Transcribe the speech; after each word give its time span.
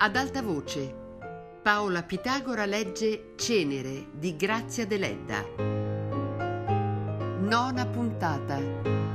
Ad 0.00 0.14
alta 0.14 0.42
voce, 0.42 0.94
Paola 1.60 2.04
Pitagora 2.04 2.66
legge 2.66 3.32
Cenere 3.36 4.06
di 4.12 4.36
Grazia 4.36 4.86
Deledda. 4.86 5.44
Nona 7.40 7.84
puntata. 7.84 9.06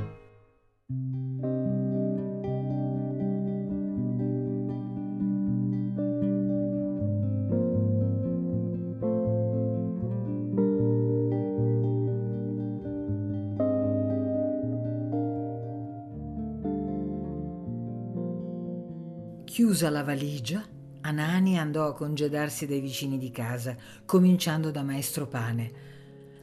Chiusa 19.44 19.88
la 19.88 20.02
valigia, 20.02 20.62
Anani 21.06 21.58
andò 21.58 21.86
a 21.86 21.92
congedarsi 21.92 22.66
dai 22.66 22.80
vicini 22.80 23.18
di 23.18 23.30
casa, 23.30 23.76
cominciando 24.06 24.70
da 24.70 24.82
Maestro 24.82 25.26
Pane. 25.26 25.72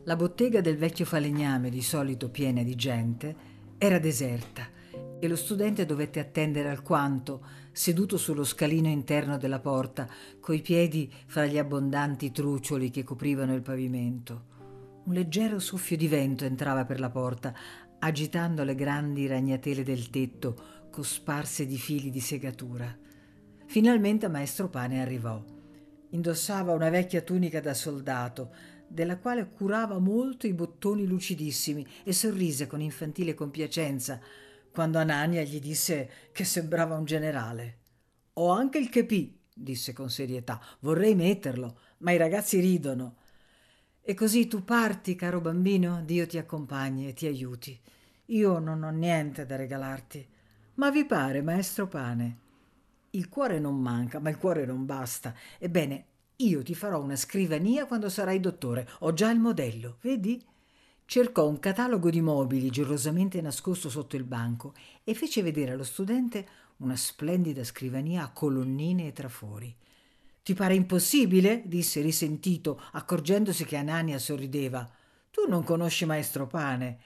La 0.03 0.15
bottega 0.15 0.61
del 0.61 0.77
vecchio 0.77 1.03
falegname, 1.03 1.71
di 1.71 1.81
solito 1.81 2.29
piena 2.29 2.61
di 2.61 2.75
gente, 2.75 3.35
era 3.79 3.97
deserta 3.97 4.69
e 5.19 5.27
lo 5.27 5.35
studente 5.35 5.87
dovette 5.87 6.19
attendere 6.19 6.69
alquanto, 6.69 7.43
seduto 7.71 8.17
sullo 8.17 8.43
scalino 8.43 8.87
interno 8.87 9.39
della 9.39 9.59
porta, 9.59 10.07
coi 10.39 10.61
piedi 10.61 11.11
fra 11.25 11.47
gli 11.47 11.57
abbondanti 11.57 12.31
trucioli 12.31 12.91
che 12.91 13.03
coprivano 13.03 13.55
il 13.55 13.63
pavimento. 13.63 14.43
Un 15.05 15.13
leggero 15.13 15.57
soffio 15.57 15.97
di 15.97 16.07
vento 16.07 16.45
entrava 16.45 16.85
per 16.85 16.99
la 16.99 17.09
porta, 17.09 17.51
agitando 17.97 18.63
le 18.63 18.75
grandi 18.75 19.25
ragnatele 19.25 19.81
del 19.81 20.11
tetto 20.11 20.55
cosparse 20.91 21.65
di 21.65 21.77
fili 21.77 22.11
di 22.11 22.19
segatura. 22.19 23.09
Finalmente 23.71 24.27
Maestro 24.27 24.67
Pane 24.67 25.01
arrivò. 25.01 25.41
Indossava 26.09 26.73
una 26.73 26.89
vecchia 26.89 27.21
tunica 27.21 27.61
da 27.61 27.73
soldato, 27.73 28.53
della 28.85 29.17
quale 29.17 29.49
curava 29.49 29.97
molto 29.97 30.45
i 30.45 30.51
bottoni 30.51 31.05
lucidissimi, 31.05 31.87
e 32.03 32.11
sorrise 32.11 32.67
con 32.67 32.81
infantile 32.81 33.33
compiacenza 33.33 34.19
quando 34.73 34.97
Anania 34.97 35.43
gli 35.43 35.61
disse 35.61 36.09
che 36.33 36.43
sembrava 36.43 36.97
un 36.97 37.05
generale. 37.05 37.77
Ho 38.33 38.49
anche 38.49 38.77
il 38.77 38.89
chepì, 38.89 39.39
disse 39.55 39.93
con 39.93 40.09
serietà. 40.09 40.59
Vorrei 40.81 41.15
metterlo, 41.15 41.79
ma 41.99 42.11
i 42.11 42.17
ragazzi 42.17 42.59
ridono. 42.59 43.19
E 44.01 44.13
così 44.13 44.47
tu 44.47 44.65
parti, 44.65 45.15
caro 45.15 45.39
bambino, 45.39 46.03
Dio 46.03 46.27
ti 46.27 46.37
accompagni 46.37 47.07
e 47.07 47.13
ti 47.13 47.25
aiuti. 47.25 47.79
Io 48.25 48.59
non 48.59 48.83
ho 48.83 48.89
niente 48.89 49.45
da 49.45 49.55
regalarti. 49.55 50.27
Ma 50.73 50.91
vi 50.91 51.05
pare, 51.05 51.41
maestro 51.41 51.87
Pane? 51.87 52.49
Il 53.11 53.27
cuore 53.27 53.59
non 53.59 53.79
manca, 53.79 54.19
ma 54.19 54.29
il 54.29 54.37
cuore 54.37 54.65
non 54.65 54.85
basta. 54.85 55.35
Ebbene, 55.57 56.05
io 56.37 56.63
ti 56.63 56.73
farò 56.73 57.01
una 57.01 57.15
scrivania 57.15 57.85
quando 57.85 58.09
sarai 58.09 58.39
dottore. 58.39 58.87
Ho 58.99 59.13
già 59.13 59.29
il 59.29 59.39
modello, 59.39 59.97
vedi? 60.01 60.41
Cercò 61.05 61.45
un 61.47 61.59
catalogo 61.59 62.09
di 62.09 62.21
mobili 62.21 62.69
gelosamente 62.69 63.41
nascosto 63.41 63.89
sotto 63.89 64.15
il 64.15 64.23
banco 64.23 64.73
e 65.03 65.13
fece 65.13 65.41
vedere 65.41 65.71
allo 65.71 65.83
studente 65.83 66.47
una 66.77 66.95
splendida 66.95 67.65
scrivania 67.65 68.23
a 68.23 68.31
colonnine 68.31 69.07
e 69.07 69.11
trafori. 69.11 69.75
Ti 70.41 70.53
pare 70.53 70.73
impossibile? 70.73 71.63
disse 71.65 71.99
risentito, 71.99 72.81
accorgendosi 72.93 73.65
che 73.65 73.75
Anania 73.75 74.17
sorrideva. 74.17 74.89
Tu 75.29 75.47
non 75.49 75.63
conosci 75.63 76.05
maestro 76.05 76.47
Pane. 76.47 76.99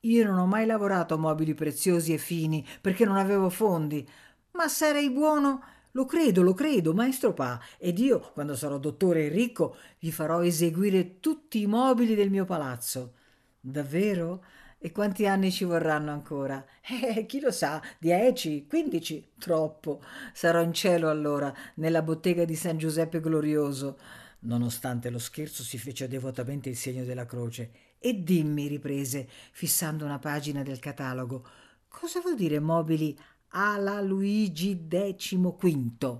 Io 0.00 0.24
non 0.24 0.38
ho 0.38 0.46
mai 0.46 0.64
lavorato 0.64 1.14
a 1.14 1.18
mobili 1.18 1.52
preziosi 1.52 2.14
e 2.14 2.18
fini 2.18 2.66
perché 2.80 3.04
non 3.04 3.18
avevo 3.18 3.50
fondi, 3.50 4.08
ma 4.52 4.68
sarei 4.68 5.10
buono. 5.10 5.62
Lo 5.92 6.04
credo, 6.04 6.42
lo 6.42 6.54
credo, 6.54 6.94
maestro 6.94 7.32
Pa, 7.34 7.60
ed 7.76 7.98
io, 7.98 8.30
quando 8.32 8.54
sarò 8.54 8.78
dottore 8.78 9.26
e 9.26 9.28
ricco, 9.28 9.76
vi 9.98 10.12
farò 10.12 10.42
eseguire 10.42 11.18
tutti 11.18 11.60
i 11.60 11.66
mobili 11.66 12.14
del 12.14 12.30
mio 12.30 12.44
palazzo. 12.44 13.14
Davvero? 13.60 14.44
E 14.78 14.92
quanti 14.92 15.26
anni 15.26 15.50
ci 15.50 15.64
vorranno 15.64 16.10
ancora? 16.10 16.64
Eh, 16.90 17.26
chi 17.26 17.40
lo 17.40 17.50
sa, 17.50 17.82
dieci, 17.98 18.66
quindici? 18.66 19.32
Troppo. 19.38 20.02
Sarò 20.32 20.62
in 20.62 20.72
cielo 20.72 21.08
allora, 21.08 21.52
nella 21.74 22.02
bottega 22.02 22.44
di 22.44 22.54
San 22.54 22.78
Giuseppe 22.78 23.20
Glorioso. 23.20 23.98
Nonostante 24.40 25.10
lo 25.10 25.18
scherzo, 25.18 25.62
si 25.62 25.76
fece 25.76 26.08
devotamente 26.08 26.68
il 26.68 26.76
segno 26.76 27.04
della 27.04 27.26
croce 27.26 27.70
e 27.98 28.22
dimmi, 28.22 28.66
riprese, 28.68 29.28
fissando 29.52 30.04
una 30.06 30.18
pagina 30.18 30.62
del 30.62 30.78
catalogo, 30.78 31.46
cosa 31.86 32.20
vuol 32.20 32.36
dire 32.36 32.58
mobili 32.58 33.16
alla 33.50 34.00
Luigi 34.00 34.86
XV? 34.86 36.18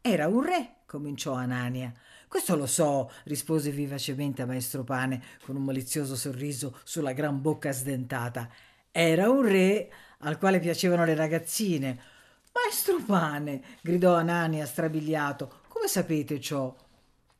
Era 0.00 0.28
un 0.28 0.42
re, 0.42 0.76
cominciò 0.86 1.34
Anania. 1.34 1.92
Questo 2.26 2.56
lo 2.56 2.66
so, 2.66 3.10
rispose 3.24 3.70
vivacemente 3.70 4.42
a 4.42 4.46
maestro 4.46 4.84
Pane 4.84 5.22
con 5.44 5.56
un 5.56 5.64
malizioso 5.64 6.16
sorriso 6.16 6.78
sulla 6.84 7.12
gran 7.12 7.40
bocca 7.40 7.72
sdentata. 7.72 8.48
Era 8.90 9.28
un 9.28 9.42
re 9.42 9.92
al 10.18 10.38
quale 10.38 10.58
piacevano 10.58 11.04
le 11.04 11.14
ragazzine. 11.14 12.00
Maestro 12.52 13.00
Pane, 13.04 13.62
gridò 13.82 14.14
Anania 14.14 14.66
strabiliato, 14.66 15.60
come 15.68 15.86
sapete 15.86 16.40
ciò? 16.40 16.74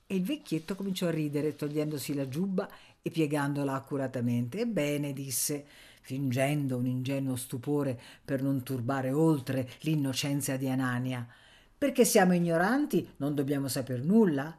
E 0.07 0.15
il 0.15 0.25
vecchietto 0.25 0.75
cominciò 0.75 1.07
a 1.07 1.13
ridere, 1.13 1.55
togliendosi 1.55 2.15
la 2.15 2.29
giubba 2.29 2.69
e 3.03 3.11
piegandola 3.11 3.75
accuratamente. 3.75 4.61
Ebbene, 4.61 5.13
disse, 5.13 5.67
fingendo 6.01 6.77
un 6.77 6.87
ingenuo 6.87 7.37
stupore 7.37 7.99
per 8.25 8.43
non 8.43 8.63
turbare 8.63 9.13
oltre 9.13 9.69
l'innocenza 9.81 10.57
di 10.57 10.69
Anania. 10.69 11.27
Perché 11.77 12.05
siamo 12.05 12.35
ignoranti, 12.35 13.09
non 13.17 13.35
dobbiamo 13.35 13.69
saper 13.69 14.03
nulla. 14.03 14.57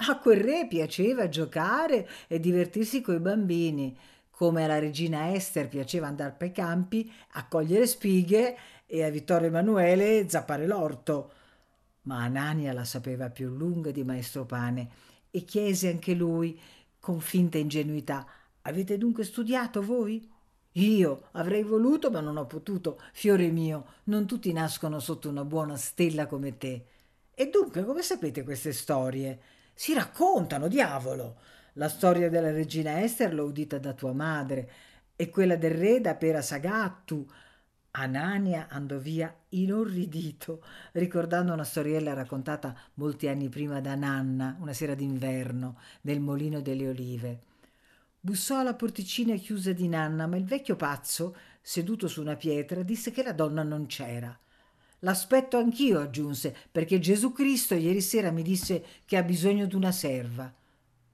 A 0.00 0.18
quel 0.18 0.40
re 0.40 0.66
piaceva 0.68 1.28
giocare 1.28 2.08
e 2.26 2.38
divertirsi 2.38 3.00
coi 3.00 3.18
bambini, 3.18 3.96
come 4.30 4.64
alla 4.64 4.78
regina 4.78 5.34
Esther 5.34 5.68
piaceva 5.68 6.06
andare 6.06 6.34
per 6.38 6.48
i 6.48 6.52
campi 6.52 7.10
a 7.32 7.48
cogliere 7.48 7.86
spighe 7.86 8.56
e 8.86 9.02
a 9.02 9.10
Vittorio 9.10 9.48
Emanuele 9.48 10.28
zappare 10.28 10.66
l'orto 10.66 11.32
ma 12.02 12.22
Anania 12.22 12.72
la 12.72 12.84
sapeva 12.84 13.30
più 13.30 13.48
lunga 13.50 13.90
di 13.90 14.02
maestro 14.02 14.46
Pane 14.46 14.88
e 15.30 15.44
chiese 15.44 15.90
anche 15.90 16.14
lui 16.14 16.58
con 16.98 17.20
finta 17.20 17.58
ingenuità 17.58 18.26
avete 18.62 18.96
dunque 18.96 19.24
studiato 19.24 19.82
voi 19.82 20.26
io 20.86 21.28
avrei 21.32 21.62
voluto 21.62 22.10
ma 22.10 22.20
non 22.20 22.36
ho 22.36 22.46
potuto. 22.46 23.00
Fiore 23.12 23.48
mio 23.50 23.86
non 24.04 24.26
tutti 24.26 24.52
nascono 24.52 25.00
sotto 25.00 25.28
una 25.28 25.44
buona 25.44 25.76
stella 25.76 26.26
come 26.26 26.56
te. 26.58 26.84
E 27.34 27.48
dunque 27.50 27.84
come 27.84 28.02
sapete 28.02 28.42
queste 28.44 28.72
storie? 28.72 29.40
Si 29.74 29.94
raccontano 29.94 30.68
diavolo! 30.68 31.36
La 31.74 31.88
storia 31.88 32.28
della 32.28 32.50
regina 32.50 33.02
Ester 33.02 33.32
l'ho 33.32 33.44
udita 33.44 33.78
da 33.78 33.92
tua 33.92 34.12
madre 34.12 34.70
e 35.14 35.30
quella 35.30 35.56
del 35.56 35.70
re 35.70 36.00
da 36.00 36.16
Pera 36.16 36.42
Sagattu. 36.42 37.26
Anania 37.92 38.66
andò 38.68 38.98
via 38.98 39.34
inorridito, 39.50 40.62
ricordando 40.92 41.52
una 41.52 41.64
storiella 41.64 42.14
raccontata 42.14 42.76
molti 42.94 43.28
anni 43.28 43.48
prima 43.48 43.80
da 43.80 43.94
Nanna, 43.94 44.56
una 44.60 44.72
sera 44.72 44.94
d'inverno, 44.94 45.78
nel 46.02 46.20
molino 46.20 46.60
delle 46.60 46.88
olive. 46.88 47.40
Bussò 48.28 48.58
alla 48.58 48.74
porticina 48.74 49.36
chiusa 49.36 49.72
di 49.72 49.88
Nanna, 49.88 50.26
ma 50.26 50.36
il 50.36 50.44
vecchio 50.44 50.76
pazzo, 50.76 51.34
seduto 51.62 52.08
su 52.08 52.20
una 52.20 52.36
pietra, 52.36 52.82
disse 52.82 53.10
che 53.10 53.22
la 53.22 53.32
donna 53.32 53.62
non 53.62 53.86
c'era. 53.86 54.38
L'aspetto 54.98 55.56
anch'io, 55.56 55.98
aggiunse, 55.98 56.54
perché 56.70 56.98
Gesù 56.98 57.32
Cristo 57.32 57.74
ieri 57.74 58.02
sera 58.02 58.30
mi 58.30 58.42
disse 58.42 58.84
che 59.06 59.16
ha 59.16 59.22
bisogno 59.22 59.64
d'una 59.64 59.90
serva. 59.92 60.44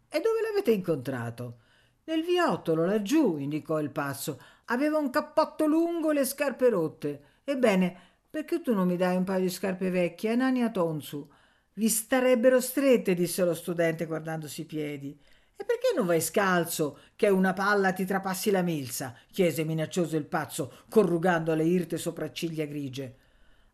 E 0.08 0.20
dove 0.20 0.40
l'avete 0.42 0.72
incontrato? 0.72 1.58
Nel 2.06 2.24
viottolo, 2.24 2.84
laggiù, 2.84 3.38
indicò 3.38 3.78
il 3.78 3.90
passo. 3.90 4.40
Aveva 4.64 4.98
un 4.98 5.10
cappotto 5.10 5.66
lungo 5.66 6.10
e 6.10 6.14
le 6.14 6.24
scarpe 6.24 6.68
rotte. 6.68 7.22
Ebbene, 7.44 7.96
perché 8.28 8.60
tu 8.60 8.74
non 8.74 8.88
mi 8.88 8.96
dai 8.96 9.14
un 9.14 9.22
paio 9.22 9.42
di 9.42 9.50
scarpe 9.50 9.88
vecchie, 9.88 10.32
Anania 10.32 10.68
Tonsu? 10.68 11.30
Vi 11.74 11.88
starebbero 11.88 12.60
strette, 12.60 13.14
disse 13.14 13.44
lo 13.44 13.54
studente 13.54 14.04
guardandosi 14.04 14.62
i 14.62 14.64
piedi. 14.64 15.16
E 15.56 15.64
perché 15.64 15.92
non 15.96 16.06
vai 16.06 16.20
scalzo, 16.20 16.98
che 17.14 17.28
una 17.28 17.52
palla 17.52 17.92
ti 17.92 18.04
trapassi 18.04 18.50
la 18.50 18.62
milza? 18.62 19.14
chiese 19.30 19.64
minaccioso 19.64 20.16
il 20.16 20.26
pazzo, 20.26 20.84
corrugando 20.88 21.54
le 21.54 21.64
irte 21.64 21.96
sopracciglia 21.96 22.64
grigie. 22.64 23.16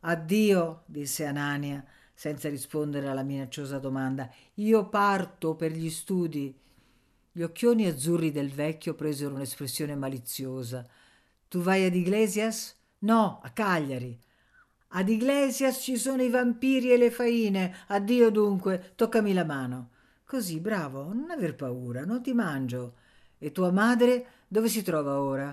Addio, 0.01 0.83
disse 0.87 1.25
Anania, 1.27 1.85
senza 2.15 2.49
rispondere 2.49 3.09
alla 3.09 3.23
minacciosa 3.23 3.79
domanda. 3.79 4.31
Io 4.55 4.89
parto 4.89 5.55
per 5.55 5.73
gli 5.73 5.89
studi. 5.89 6.55
Gli 7.33 7.43
occhioni 7.43 7.87
azzurri 7.87 8.31
del 8.31 8.51
vecchio 8.51 8.95
presero 8.95 9.35
un'espressione 9.35 9.95
maliziosa. 9.95 10.87
Tu 11.49 11.61
vai 11.61 11.85
ad 11.87 11.95
Iglesias? 11.95 12.77
No, 13.01 13.41
a 13.43 13.51
Cagliari. 13.51 14.19
Ad 14.89 15.09
Iglesias 15.09 15.83
ci 15.83 15.97
sono 15.97 16.23
i 16.23 16.29
vampiri 16.29 16.93
e 16.93 16.97
le 16.97 17.11
faine. 17.11 17.75
Addio 17.87 18.31
dunque, 18.31 18.93
toccami 18.97 19.33
la 19.33 19.45
mano. 19.45 19.91
Così, 20.31 20.61
bravo, 20.61 21.13
non 21.13 21.33
aver 21.33 21.57
paura, 21.57 22.05
non 22.05 22.23
ti 22.23 22.33
mangio. 22.33 22.95
E 23.37 23.51
tua 23.51 23.73
madre 23.73 24.45
dove 24.47 24.69
si 24.69 24.81
trova 24.85 25.19
ora? 25.19 25.53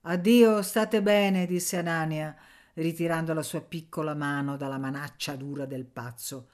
Addio, 0.00 0.62
state 0.62 1.00
bene, 1.00 1.46
disse 1.46 1.76
Anania, 1.76 2.34
ritirando 2.74 3.32
la 3.32 3.44
sua 3.44 3.60
piccola 3.60 4.16
mano 4.16 4.56
dalla 4.56 4.78
manaccia 4.78 5.36
dura 5.36 5.64
del 5.64 5.84
pazzo. 5.84 6.48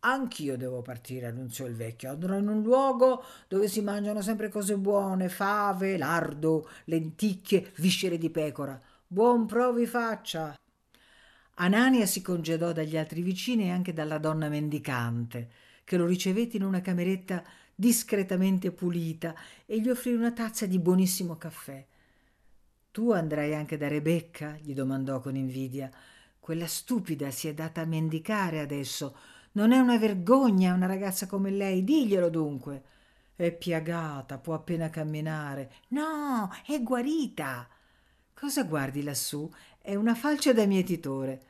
Anch'io 0.00 0.56
devo 0.56 0.80
partire, 0.80 1.26
annunziò 1.26 1.66
il 1.66 1.74
vecchio. 1.74 2.08
Andrò 2.08 2.38
in 2.38 2.48
un 2.48 2.62
luogo 2.62 3.22
dove 3.48 3.68
si 3.68 3.82
mangiano 3.82 4.22
sempre 4.22 4.48
cose 4.48 4.78
buone, 4.78 5.28
fave, 5.28 5.98
lardo, 5.98 6.70
lenticchie, 6.84 7.72
viscere 7.76 8.16
di 8.16 8.30
pecora. 8.30 8.80
Buon 9.06 9.44
provi 9.44 9.84
faccia. 9.84 10.56
Anania 11.56 12.06
si 12.06 12.22
congedò 12.22 12.72
dagli 12.72 12.96
altri 12.96 13.20
vicini 13.20 13.64
e 13.64 13.72
anche 13.72 13.92
dalla 13.92 14.16
donna 14.16 14.48
mendicante, 14.48 15.50
che 15.84 15.96
lo 15.96 16.06
ricevette 16.06 16.56
in 16.56 16.64
una 16.64 16.80
cameretta 16.80 17.44
discretamente 17.74 18.72
pulita 18.72 19.34
e 19.66 19.80
gli 19.80 19.88
offrì 19.88 20.14
una 20.14 20.32
tazza 20.32 20.66
di 20.66 20.78
buonissimo 20.78 21.36
caffè. 21.36 21.84
Tu 22.90 23.10
andrai 23.10 23.54
anche 23.54 23.76
da 23.76 23.88
Rebecca? 23.88 24.56
gli 24.60 24.72
domandò 24.72 25.20
con 25.20 25.34
invidia. 25.36 25.90
Quella 26.38 26.66
stupida 26.66 27.30
si 27.30 27.48
è 27.48 27.54
data 27.54 27.80
a 27.80 27.86
mendicare 27.86 28.60
adesso. 28.60 29.16
Non 29.52 29.72
è 29.72 29.78
una 29.78 29.98
vergogna 29.98 30.74
una 30.74 30.86
ragazza 30.86 31.26
come 31.26 31.50
lei, 31.50 31.82
diglielo 31.82 32.28
dunque. 32.28 32.82
È 33.34 33.50
piagata, 33.50 34.38
può 34.38 34.54
appena 34.54 34.90
camminare. 34.90 35.72
No, 35.88 36.50
è 36.66 36.80
guarita. 36.82 37.68
Cosa 38.32 38.62
guardi 38.62 39.02
lassù? 39.02 39.50
È 39.80 39.94
una 39.96 40.14
falce 40.14 40.54
da 40.54 40.64
mietitore. 40.66 41.42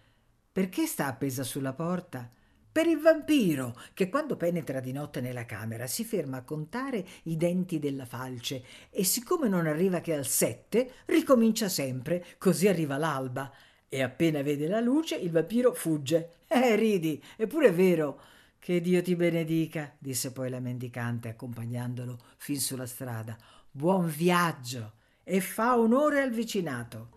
Perché 0.50 0.86
sta 0.86 1.06
appesa 1.06 1.42
sulla 1.42 1.75
porta? 1.75 2.31
Per 2.74 2.88
il 2.88 2.98
vampiro, 2.98 3.80
che 3.94 4.08
quando 4.08 4.36
penetra 4.36 4.80
di 4.80 4.90
notte 4.90 5.20
nella 5.20 5.46
camera 5.46 5.86
si 5.86 6.04
ferma 6.04 6.38
a 6.38 6.42
contare 6.42 7.06
i 7.22 7.36
denti 7.36 7.78
della 7.78 8.04
falce 8.04 8.64
e 8.90 9.04
siccome 9.04 9.46
non 9.46 9.68
arriva 9.68 10.00
che 10.00 10.12
al 10.12 10.26
sette, 10.26 10.94
ricomincia 11.04 11.68
sempre, 11.68 12.24
così 12.36 12.66
arriva 12.66 12.96
l'alba. 12.96 13.48
E 13.88 14.02
appena 14.02 14.42
vede 14.42 14.66
la 14.66 14.80
luce, 14.80 15.14
il 15.14 15.30
vampiro 15.30 15.72
fugge. 15.72 16.38
Eh, 16.48 16.74
ridi, 16.74 17.22
eppure 17.36 17.68
è 17.68 17.72
vero. 17.72 18.20
Che 18.58 18.80
Dio 18.80 19.00
ti 19.02 19.14
benedica, 19.14 19.94
disse 19.96 20.32
poi 20.32 20.50
la 20.50 20.58
mendicante, 20.58 21.28
accompagnandolo 21.28 22.18
fin 22.38 22.58
sulla 22.58 22.86
strada. 22.86 23.38
Buon 23.70 24.08
viaggio 24.08 24.94
e 25.22 25.40
fa 25.40 25.78
onore 25.78 26.22
al 26.22 26.32
vicinato. 26.32 27.13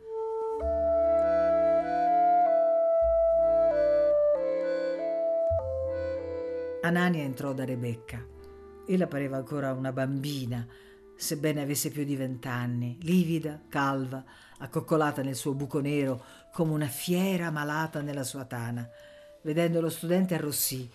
Anania 6.87 7.23
entrò 7.23 7.53
da 7.53 7.65
Rebecca. 7.65 8.25
Ella 8.87 9.07
pareva 9.07 9.35
ancora 9.35 9.73
una 9.73 9.91
bambina, 9.91 10.65
sebbene 11.15 11.61
avesse 11.61 11.89
più 11.89 12.05
di 12.05 12.15
vent'anni, 12.15 12.97
livida, 13.01 13.61
calva, 13.67 14.23
accoccolata 14.59 15.21
nel 15.21 15.35
suo 15.35 15.53
buco 15.53 15.81
nero, 15.81 16.23
come 16.53 16.71
una 16.71 16.87
fiera 16.87 17.51
malata 17.51 18.01
nella 18.01 18.23
sua 18.23 18.45
tana. 18.45 18.87
Vedendo 19.41 19.81
lo 19.81 19.89
studente 19.89 20.33
arrossì 20.35 20.89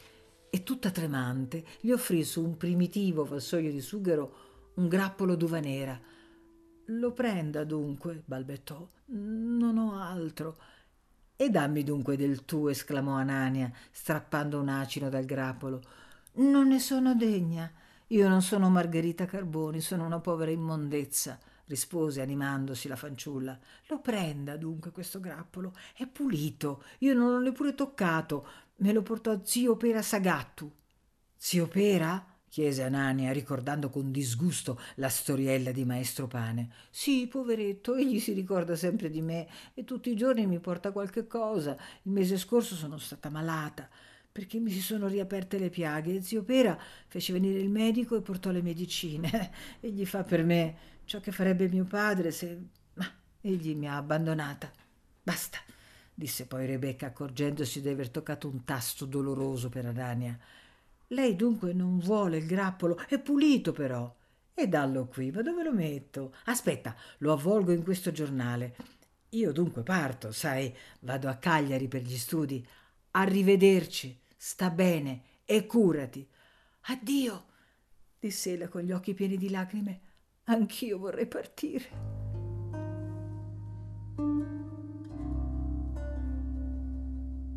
e 0.48 0.62
tutta 0.62 0.90
tremante 0.90 1.62
gli 1.80 1.90
offrì 1.90 2.24
su 2.24 2.42
un 2.42 2.56
primitivo 2.56 3.24
vassoio 3.24 3.70
di 3.70 3.80
sughero 3.80 4.72
un 4.76 4.88
grappolo 4.88 5.36
d'uva 5.36 5.60
nera. 5.60 6.00
Lo 6.86 7.12
prenda 7.12 7.64
dunque, 7.64 8.22
balbettò. 8.24 8.88
Non 9.08 9.76
ho 9.76 10.00
altro. 10.00 10.56
E 11.42 11.50
dammi 11.50 11.82
dunque 11.82 12.16
del 12.16 12.44
tuo, 12.44 12.68
esclamò 12.68 13.14
Anania, 13.14 13.68
strappando 13.90 14.60
un 14.60 14.68
acino 14.68 15.08
dal 15.08 15.24
grappolo. 15.24 15.82
Non 16.34 16.68
ne 16.68 16.78
sono 16.78 17.16
degna. 17.16 17.68
Io 18.06 18.28
non 18.28 18.42
sono 18.42 18.70
Margherita 18.70 19.24
Carboni, 19.24 19.80
sono 19.80 20.06
una 20.06 20.20
povera 20.20 20.52
immondezza, 20.52 21.40
rispose 21.64 22.20
animandosi 22.20 22.86
la 22.86 22.94
fanciulla. 22.94 23.58
Lo 23.88 23.98
prenda 23.98 24.56
dunque 24.56 24.92
questo 24.92 25.18
grappolo, 25.18 25.74
è 25.96 26.06
pulito, 26.06 26.84
io 26.98 27.12
non 27.12 27.32
l'ho 27.32 27.40
neppure 27.40 27.74
toccato, 27.74 28.46
me 28.76 28.92
lo 28.92 29.02
portò 29.02 29.40
zio 29.42 29.76
Pera 29.76 30.00
Sagattu. 30.00 30.72
Zio 31.36 31.66
Pera? 31.66 32.24
Chiese 32.52 32.82
Anania, 32.82 33.32
ricordando 33.32 33.88
con 33.88 34.12
disgusto 34.12 34.78
la 34.96 35.08
storiella 35.08 35.72
di 35.72 35.86
maestro 35.86 36.26
Pane. 36.26 36.68
Sì, 36.90 37.26
poveretto, 37.26 37.94
egli 37.94 38.20
si 38.20 38.34
ricorda 38.34 38.76
sempre 38.76 39.08
di 39.08 39.22
me 39.22 39.48
e 39.72 39.84
tutti 39.84 40.10
i 40.10 40.16
giorni 40.16 40.46
mi 40.46 40.58
porta 40.58 40.92
qualche 40.92 41.26
cosa. 41.26 41.74
Il 42.02 42.12
mese 42.12 42.36
scorso 42.36 42.74
sono 42.74 42.98
stata 42.98 43.30
malata 43.30 43.88
perché 44.30 44.58
mi 44.58 44.70
si 44.70 44.82
sono 44.82 45.06
riaperte 45.06 45.58
le 45.58 45.70
piaghe 45.70 46.16
e 46.16 46.20
zio 46.20 46.42
Pera 46.42 46.78
fece 47.06 47.32
venire 47.32 47.58
il 47.58 47.70
medico 47.70 48.16
e 48.16 48.20
portò 48.20 48.50
le 48.50 48.60
medicine. 48.60 49.50
egli 49.80 50.04
fa 50.04 50.22
per 50.22 50.44
me 50.44 50.76
ciò 51.06 51.20
che 51.20 51.32
farebbe 51.32 51.70
mio 51.70 51.84
padre 51.84 52.32
se... 52.32 52.58
Ma 52.94 53.10
egli 53.40 53.74
mi 53.74 53.88
ha 53.88 53.96
abbandonata. 53.96 54.70
Basta, 55.22 55.56
disse 56.12 56.44
poi 56.44 56.66
Rebecca 56.66 57.06
accorgendosi 57.06 57.80
di 57.80 57.88
aver 57.88 58.10
toccato 58.10 58.46
un 58.46 58.62
tasto 58.62 59.06
doloroso 59.06 59.70
per 59.70 59.86
Anania. 59.86 60.38
Lei 61.12 61.36
dunque 61.36 61.74
non 61.74 61.98
vuole 61.98 62.38
il 62.38 62.46
grappolo, 62.46 62.98
è 63.06 63.18
pulito 63.18 63.72
però. 63.72 64.14
E 64.54 64.66
dallo 64.66 65.06
qui, 65.06 65.30
ma 65.30 65.42
dove 65.42 65.62
lo 65.62 65.72
metto? 65.72 66.34
Aspetta, 66.46 66.96
lo 67.18 67.32
avvolgo 67.32 67.70
in 67.72 67.82
questo 67.82 68.12
giornale. 68.12 68.76
Io 69.30 69.52
dunque 69.52 69.82
parto, 69.82 70.32
sai, 70.32 70.74
vado 71.00 71.28
a 71.28 71.36
Cagliari 71.36 71.86
per 71.86 72.00
gli 72.00 72.16
studi. 72.16 72.66
Arrivederci, 73.10 74.18
sta 74.34 74.70
bene 74.70 75.22
e 75.44 75.66
curati. 75.66 76.26
Addio, 76.86 77.44
disse 78.18 78.52
ella 78.52 78.68
con 78.68 78.80
gli 78.80 78.92
occhi 78.92 79.12
pieni 79.12 79.36
di 79.36 79.50
lacrime. 79.50 80.00
Anch'io 80.44 80.98
vorrei 80.98 81.26
partire. 81.26 82.20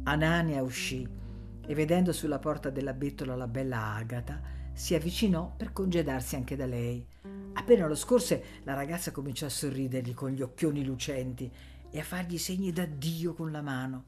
Anania 0.03 0.61
uscì 0.61 1.23
e 1.67 1.73
vedendo 1.73 2.11
sulla 2.11 2.39
porta 2.39 2.69
della 2.69 2.93
bettola 2.93 3.35
la 3.35 3.47
bella 3.47 3.93
Agata, 3.95 4.41
si 4.73 4.93
avvicinò 4.93 5.53
per 5.55 5.71
congedarsi 5.71 6.35
anche 6.35 6.55
da 6.55 6.65
lei. 6.65 7.05
Appena 7.53 7.87
lo 7.87 7.95
scorse, 7.95 8.43
la 8.63 8.73
ragazza 8.73 9.11
cominciò 9.11 9.45
a 9.45 9.49
sorridergli 9.49 10.13
con 10.13 10.31
gli 10.31 10.41
occhioni 10.41 10.83
lucenti 10.83 11.49
e 11.89 11.99
a 11.99 12.03
fargli 12.03 12.37
segni 12.37 12.71
d'addio 12.71 13.33
con 13.33 13.51
la 13.51 13.61
mano. 13.61 14.05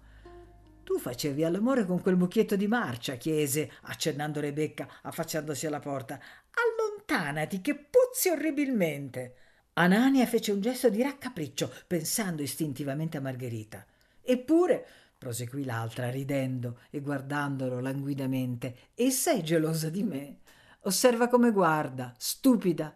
Tu 0.83 0.99
facevi 0.99 1.43
all'amore 1.43 1.85
con 1.85 2.01
quel 2.01 2.15
mucchietto 2.15 2.55
di 2.55 2.67
marcia, 2.67 3.15
chiese, 3.15 3.71
accennando 3.83 4.39
Rebecca, 4.39 4.87
affacciandosi 5.01 5.65
alla 5.65 5.79
porta. 5.79 6.19
Allontanati, 6.51 7.61
che 7.61 7.75
puzzi 7.75 8.29
orribilmente. 8.29 9.35
Anania 9.73 10.25
fece 10.25 10.51
un 10.51 10.61
gesto 10.61 10.89
di 10.89 11.01
raccapriccio, 11.01 11.71
pensando 11.87 12.41
istintivamente 12.41 13.17
a 13.17 13.21
Margherita. 13.21 13.85
Eppure 14.21 14.87
proseguì 15.17 15.65
l'altra 15.65 16.09
ridendo 16.09 16.79
e 16.89 17.01
guardandolo 17.01 17.79
languidamente. 17.79 18.91
Essa 18.93 19.31
è 19.31 19.41
gelosa 19.41 19.89
di 19.89 20.03
me. 20.03 20.37
Osserva 20.81 21.27
come 21.27 21.51
guarda, 21.51 22.13
stupida. 22.17 22.93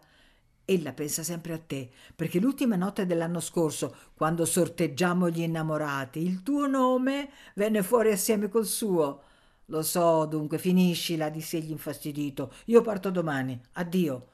Ella 0.64 0.92
pensa 0.92 1.22
sempre 1.22 1.52
a 1.52 1.58
te, 1.58 1.90
perché 2.14 2.38
l'ultima 2.38 2.76
notte 2.76 3.04
dell'anno 3.04 3.40
scorso, 3.40 3.94
quando 4.14 4.44
sorteggiamo 4.44 5.28
gli 5.28 5.40
innamorati, 5.40 6.20
il 6.20 6.42
tuo 6.42 6.66
nome 6.66 7.30
venne 7.54 7.82
fuori 7.82 8.12
assieme 8.12 8.48
col 8.48 8.66
suo. 8.66 9.22
Lo 9.66 9.82
so, 9.82 10.24
dunque, 10.26 10.58
finiscila, 10.58 11.28
disse 11.28 11.56
egli 11.56 11.70
infastidito. 11.70 12.52
Io 12.66 12.80
parto 12.80 13.10
domani. 13.10 13.60
Addio. 13.72 14.28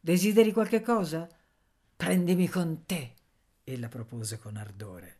Desideri 0.00 0.52
qualche 0.52 0.80
cosa? 0.80 1.28
Prendimi 1.96 2.48
con 2.48 2.84
te, 2.84 3.14
ella 3.64 3.88
propose 3.88 4.38
con 4.38 4.56
ardore. 4.56 5.16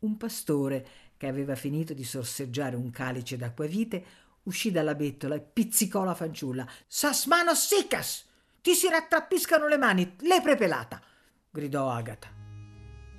Un 0.00 0.16
pastore 0.16 0.86
che 1.20 1.26
aveva 1.26 1.54
finito 1.54 1.92
di 1.92 2.02
sorseggiare 2.02 2.76
un 2.76 2.88
calice 2.88 3.36
d'acquavite, 3.36 4.04
uscì 4.44 4.70
dalla 4.70 4.94
bettola 4.94 5.34
e 5.34 5.40
pizzicò 5.42 6.02
la 6.02 6.14
fanciulla. 6.14 6.66
Sas 6.86 7.26
manos 7.26 7.66
sicas! 7.66 8.24
Ti 8.62 8.72
si 8.72 8.88
rattrappiscano 8.88 9.68
le 9.68 9.76
mani, 9.76 10.16
lepre 10.20 10.56
pelata! 10.56 10.98
gridò 11.50 11.90
Agata. 11.90 12.28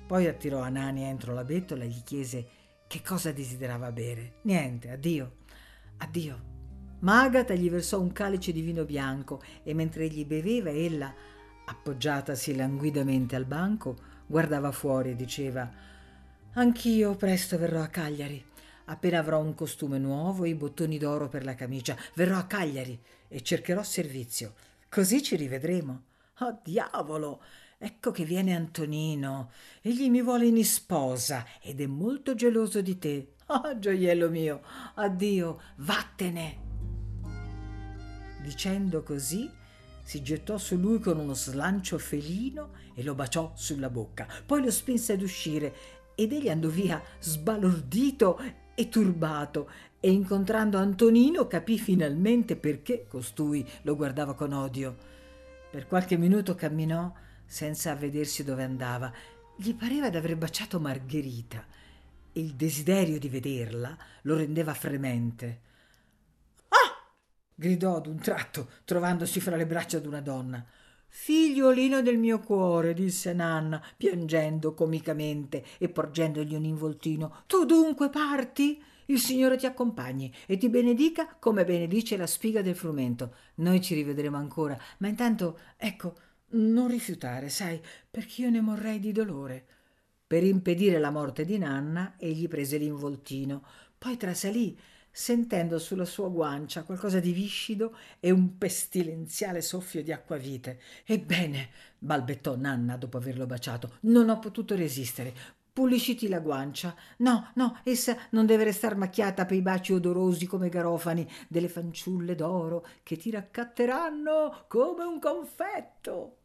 Poi 0.04 0.26
attirò 0.26 0.62
Anania 0.62 1.06
entro 1.06 1.32
la 1.32 1.44
bettola 1.44 1.84
e 1.84 1.86
gli 1.86 2.02
chiese 2.02 2.48
che 2.88 3.02
cosa 3.02 3.30
desiderava 3.30 3.92
bere. 3.92 4.38
Niente, 4.42 4.90
addio, 4.90 5.36
addio. 5.98 6.42
Ma 7.02 7.22
Agata 7.22 7.54
gli 7.54 7.70
versò 7.70 8.00
un 8.00 8.10
calice 8.10 8.50
di 8.50 8.62
vino 8.62 8.84
bianco 8.84 9.40
e 9.62 9.74
mentre 9.74 10.06
egli 10.06 10.26
beveva, 10.26 10.70
ella, 10.70 11.14
appoggiatasi 11.66 12.56
languidamente 12.56 13.36
al 13.36 13.44
banco, 13.44 13.96
guardava 14.26 14.72
fuori 14.72 15.10
e 15.10 15.14
diceva 15.14 15.91
Anch'io 16.54 17.14
presto 17.16 17.56
verrò 17.56 17.80
a 17.80 17.86
Cagliari. 17.86 18.44
Appena 18.86 19.18
avrò 19.18 19.40
un 19.40 19.54
costume 19.54 19.98
nuovo 19.98 20.44
e 20.44 20.50
i 20.50 20.54
bottoni 20.54 20.98
d'oro 20.98 21.28
per 21.28 21.44
la 21.44 21.54
camicia, 21.54 21.96
verrò 22.14 22.36
a 22.36 22.44
Cagliari 22.44 23.00
e 23.26 23.42
cercherò 23.42 23.82
servizio. 23.82 24.52
Così 24.90 25.22
ci 25.22 25.36
rivedremo. 25.36 26.02
Oh 26.40 26.60
diavolo! 26.62 27.40
Ecco 27.78 28.10
che 28.10 28.24
viene 28.24 28.54
Antonino. 28.54 29.50
Egli 29.80 30.10
mi 30.10 30.20
vuole 30.20 30.44
in 30.44 30.62
sposa 30.62 31.46
ed 31.62 31.80
è 31.80 31.86
molto 31.86 32.34
geloso 32.34 32.82
di 32.82 32.98
te. 32.98 33.32
Oh, 33.46 33.78
gioiello 33.78 34.28
mio, 34.28 34.60
addio, 34.96 35.58
vattene. 35.76 36.60
Dicendo 38.42 39.02
così, 39.02 39.50
si 40.02 40.22
gettò 40.22 40.58
su 40.58 40.76
lui 40.76 40.98
con 40.98 41.18
uno 41.18 41.32
slancio 41.32 41.96
felino 41.96 42.72
e 42.94 43.02
lo 43.02 43.14
baciò 43.14 43.52
sulla 43.54 43.88
bocca. 43.88 44.28
Poi 44.44 44.62
lo 44.62 44.70
spinse 44.70 45.14
ad 45.14 45.22
uscire 45.22 45.74
ed 46.14 46.32
egli 46.32 46.48
andò 46.48 46.68
via 46.68 47.02
sbalordito 47.18 48.38
e 48.74 48.88
turbato 48.88 49.70
e 50.00 50.10
incontrando 50.10 50.78
Antonino 50.78 51.46
capì 51.46 51.78
finalmente 51.78 52.56
perché 52.56 53.06
costui 53.06 53.68
lo 53.82 53.94
guardava 53.96 54.34
con 54.34 54.52
odio. 54.52 54.96
Per 55.70 55.86
qualche 55.86 56.16
minuto 56.16 56.54
camminò 56.54 57.12
senza 57.46 57.92
avvedersi 57.92 58.44
dove 58.44 58.62
andava. 58.62 59.12
Gli 59.56 59.74
pareva 59.74 60.10
d'aver 60.10 60.36
baciato 60.36 60.80
Margherita 60.80 61.64
e 62.32 62.40
il 62.40 62.54
desiderio 62.54 63.18
di 63.18 63.28
vederla 63.28 63.96
lo 64.22 64.36
rendeva 64.36 64.74
fremente. 64.74 65.60
Ah! 66.68 67.12
gridò 67.54 67.96
ad 67.96 68.06
un 68.06 68.18
tratto, 68.18 68.70
trovandosi 68.84 69.38
fra 69.38 69.56
le 69.56 69.66
braccia 69.66 69.98
d'una 69.98 70.20
donna. 70.20 70.66
Figliolino 71.14 72.00
del 72.00 72.16
mio 72.16 72.40
cuore, 72.40 72.94
disse 72.94 73.34
Nanna, 73.34 73.84
piangendo 73.98 74.72
comicamente 74.72 75.62
e 75.76 75.90
porgendogli 75.90 76.54
un 76.54 76.64
involtino. 76.64 77.42
Tu 77.46 77.66
dunque 77.66 78.08
parti? 78.08 78.82
Il 79.06 79.18
Signore 79.18 79.58
ti 79.58 79.66
accompagni 79.66 80.32
e 80.46 80.56
ti 80.56 80.70
benedica 80.70 81.36
come 81.38 81.66
benedice 81.66 82.16
la 82.16 82.26
spiga 82.26 82.62
del 82.62 82.74
frumento. 82.74 83.34
Noi 83.56 83.82
ci 83.82 83.94
rivedremo 83.94 84.38
ancora, 84.38 84.76
ma 84.98 85.08
intanto, 85.08 85.58
ecco, 85.76 86.14
non 86.52 86.88
rifiutare, 86.88 87.50
sai, 87.50 87.78
perché 88.10 88.42
io 88.42 88.50
ne 88.50 88.62
morrei 88.62 88.98
di 88.98 89.12
dolore. 89.12 89.66
Per 90.26 90.42
impedire 90.42 90.98
la 90.98 91.10
morte 91.10 91.44
di 91.44 91.58
Nanna, 91.58 92.14
egli 92.16 92.48
prese 92.48 92.78
l'involtino, 92.78 93.62
poi 93.98 94.16
trasalì 94.16 94.76
sentendo 95.12 95.78
sulla 95.78 96.06
sua 96.06 96.28
guancia 96.28 96.84
qualcosa 96.84 97.20
di 97.20 97.32
viscido 97.32 97.96
e 98.18 98.30
un 98.30 98.56
pestilenziale 98.56 99.60
soffio 99.60 100.02
di 100.02 100.10
acquavite. 100.10 100.80
Ebbene, 101.04 101.68
balbettò 101.98 102.56
Nanna 102.56 102.96
dopo 102.96 103.18
averlo 103.18 103.46
baciato, 103.46 103.98
non 104.00 104.30
ho 104.30 104.38
potuto 104.38 104.74
resistere. 104.74 105.60
Pulisciti 105.72 106.28
la 106.28 106.40
guancia. 106.40 106.94
No, 107.18 107.50
no, 107.54 107.80
essa 107.84 108.16
non 108.30 108.44
deve 108.44 108.64
restar 108.64 108.94
macchiata 108.94 109.46
per 109.46 109.56
i 109.56 109.62
baci 109.62 109.92
odorosi 109.92 110.46
come 110.46 110.68
garofani 110.68 111.26
delle 111.48 111.68
fanciulle 111.68 112.34
d'oro 112.34 112.86
che 113.02 113.16
ti 113.16 113.30
raccatteranno 113.30 114.64
come 114.68 115.04
un 115.04 115.18
confetto. 115.18 116.36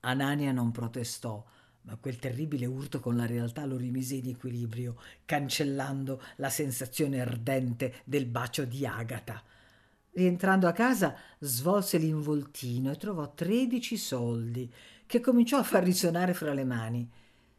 Anania 0.00 0.52
non 0.52 0.70
protestò 0.70 1.44
ma 1.84 1.96
quel 1.96 2.18
terribile 2.18 2.66
urto 2.66 3.00
con 3.00 3.16
la 3.16 3.26
realtà 3.26 3.64
lo 3.66 3.76
rimise 3.76 4.14
in 4.14 4.28
equilibrio, 4.28 4.96
cancellando 5.24 6.22
la 6.36 6.48
sensazione 6.48 7.20
ardente 7.20 7.96
del 8.04 8.26
bacio 8.26 8.64
di 8.64 8.86
Agata. 8.86 9.42
Rientrando 10.12 10.66
a 10.66 10.72
casa, 10.72 11.14
svolse 11.38 11.98
l'involtino 11.98 12.90
e 12.90 12.96
trovò 12.96 13.34
tredici 13.34 13.96
soldi, 13.96 14.72
che 15.06 15.20
cominciò 15.20 15.58
a 15.58 15.62
far 15.62 15.82
risuonare 15.82 16.32
fra 16.32 16.54
le 16.54 16.64
mani. 16.64 17.10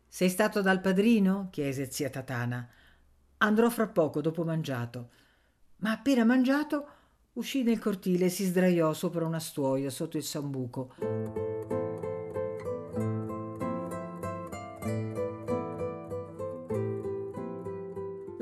Sei 0.08 0.30
stato 0.30 0.62
dal 0.62 0.82
padrino? 0.82 1.50
chiese 1.52 1.92
zia 1.92 2.10
Tatana. 2.10 2.68
Andrò 3.38 3.70
fra 3.70 3.88
poco, 3.88 4.22
dopo 4.22 4.44
mangiato. 4.44 5.10
Ma 5.78 5.92
appena 5.92 6.24
mangiato, 6.24 6.88
uscì 7.34 7.64
nel 7.64 7.80
cortile 7.80 8.26
e 8.26 8.30
si 8.30 8.46
sdraiò 8.46 8.94
sopra 8.94 9.26
una 9.26 9.40
stuoia 9.40 9.90
sotto 9.90 10.18
il 10.18 10.24
sambuco. 10.24 11.55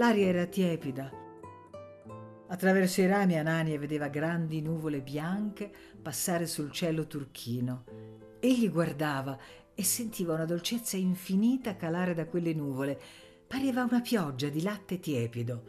L'aria 0.03 0.27
era 0.27 0.45
tiepida. 0.48 1.10
Attraverso 2.50 3.00
i 3.00 3.07
rami 3.07 3.38
Anania 3.38 3.79
vedeva 3.79 4.10
grandi 4.10 4.62
nuvole 4.62 5.00
bianche 5.00 5.72
passare 6.01 6.45
sul 6.45 6.72
cielo 6.72 7.07
turchino. 7.07 7.86
Egli 8.41 8.69
guardava 8.69 9.39
e 9.74 9.81
sentiva 9.81 10.33
una 10.33 10.43
dolcezza 10.43 10.98
infinita 10.98 11.77
calare 11.77 12.13
da 12.13 12.25
quelle 12.25 12.53
nuvole. 12.53 13.00
Pareva 13.48 13.86
una 13.89 14.01
pioggia 14.01 14.50
di 14.50 14.62
latte 14.62 15.00
tiepido. 15.00 15.63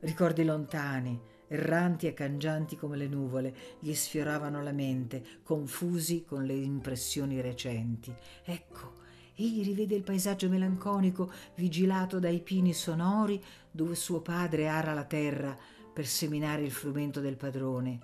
Ricordi 0.00 0.44
lontani, 0.44 1.18
erranti 1.48 2.06
e 2.06 2.12
cangianti 2.12 2.76
come 2.76 2.98
le 2.98 3.08
nuvole, 3.08 3.56
gli 3.78 3.94
sfioravano 3.94 4.62
la 4.62 4.72
mente, 4.72 5.24
confusi 5.42 6.26
con 6.26 6.44
le 6.44 6.52
impressioni 6.52 7.40
recenti. 7.40 8.14
Ecco, 8.44 9.08
egli 9.34 9.64
rivede 9.64 9.94
il 9.94 10.02
paesaggio 10.02 10.48
melanconico 10.48 11.32
vigilato 11.54 12.18
dai 12.18 12.40
pini 12.40 12.72
sonori 12.72 13.42
dove 13.70 13.94
suo 13.94 14.20
padre 14.20 14.68
ara 14.68 14.94
la 14.94 15.04
terra 15.04 15.56
per 15.92 16.06
seminare 16.06 16.62
il 16.62 16.70
frumento 16.70 17.20
del 17.20 17.36
padrone. 17.36 18.00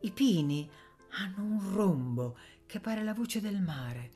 I 0.00 0.10
pini 0.10 0.68
hanno 1.10 1.44
un 1.44 1.72
rombo 1.72 2.36
che 2.66 2.80
pare 2.80 3.02
la 3.02 3.14
voce 3.14 3.40
del 3.40 3.60
mare. 3.60 4.10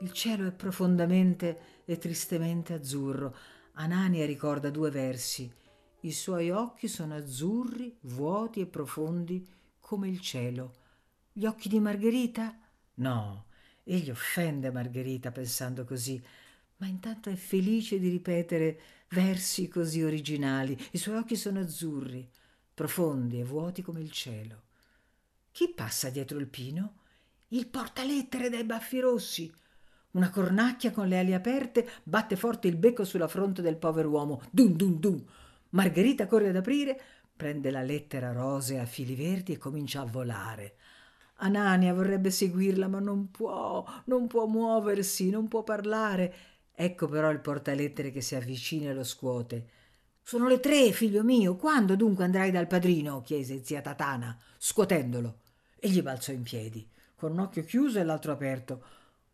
Il 0.00 0.12
cielo 0.12 0.46
è 0.46 0.52
profondamente 0.52 1.82
e 1.84 1.98
tristemente 1.98 2.74
azzurro. 2.74 3.36
Anania 3.74 4.26
ricorda 4.26 4.70
due 4.70 4.90
versi. 4.90 5.50
I 6.00 6.12
suoi 6.12 6.50
occhi 6.50 6.88
sono 6.88 7.14
azzurri, 7.14 7.96
vuoti 8.02 8.60
e 8.60 8.66
profondi 8.66 9.46
come 9.78 10.08
il 10.08 10.20
cielo. 10.20 10.74
Gli 11.32 11.46
occhi 11.46 11.68
di 11.68 11.78
Margherita? 11.78 12.58
No, 12.94 13.44
egli 13.84 14.10
offende 14.10 14.70
Margherita 14.70 15.30
pensando 15.30 15.84
così 15.84 16.22
ma 16.82 16.88
intanto 16.88 17.30
è 17.30 17.36
felice 17.36 18.00
di 18.00 18.08
ripetere 18.08 18.80
versi 19.10 19.68
così 19.68 20.02
originali. 20.02 20.76
I 20.90 20.98
suoi 20.98 21.16
occhi 21.16 21.36
sono 21.36 21.60
azzurri, 21.60 22.28
profondi 22.74 23.38
e 23.38 23.44
vuoti 23.44 23.82
come 23.82 24.00
il 24.00 24.10
cielo. 24.10 24.62
Chi 25.52 25.72
passa 25.72 26.10
dietro 26.10 26.38
il 26.38 26.48
pino? 26.48 26.94
Il 27.48 27.68
portalettere 27.68 28.50
dai 28.50 28.64
baffi 28.64 28.98
rossi. 28.98 29.54
Una 30.12 30.30
cornacchia 30.30 30.90
con 30.90 31.06
le 31.06 31.20
ali 31.20 31.34
aperte 31.34 31.88
batte 32.02 32.34
forte 32.34 32.66
il 32.66 32.76
becco 32.76 33.04
sulla 33.04 33.28
fronte 33.28 33.62
del 33.62 33.76
povero 33.76 34.08
uomo. 34.08 34.42
Dum 34.50 34.72
dum 34.72 34.98
dum. 34.98 35.24
Margherita 35.70 36.26
corre 36.26 36.48
ad 36.48 36.56
aprire, 36.56 37.00
prende 37.36 37.70
la 37.70 37.82
lettera 37.82 38.32
rosea 38.32 38.82
a 38.82 38.86
fili 38.86 39.14
verdi 39.14 39.52
e 39.52 39.58
comincia 39.58 40.00
a 40.00 40.06
volare. 40.06 40.74
Anania 41.42 41.94
vorrebbe 41.94 42.30
seguirla, 42.30 42.88
ma 42.88 42.98
non 42.98 43.30
può, 43.30 43.84
non 44.04 44.26
può 44.26 44.46
muoversi, 44.46 45.30
non 45.30 45.48
può 45.48 45.62
parlare 45.62 46.50
Ecco 46.74 47.06
però 47.06 47.30
il 47.30 47.40
portalettere 47.40 48.10
che 48.10 48.20
si 48.20 48.34
avvicina 48.34 48.90
e 48.90 48.94
lo 48.94 49.04
scuote. 49.04 49.68
Sono 50.22 50.48
le 50.48 50.58
tre, 50.60 50.90
figlio 50.92 51.22
mio. 51.22 51.56
Quando 51.56 51.96
dunque 51.96 52.24
andrai 52.24 52.50
dal 52.50 52.66
padrino? 52.66 53.20
chiese 53.22 53.62
zia 53.64 53.80
Tatana, 53.80 54.36
scuotendolo. 54.58 55.40
Egli 55.78 56.02
balzò 56.02 56.32
in 56.32 56.42
piedi, 56.42 56.88
con 57.14 57.32
un 57.32 57.40
occhio 57.40 57.64
chiuso 57.64 57.98
e 57.98 58.04
l'altro 58.04 58.32
aperto, 58.32 58.84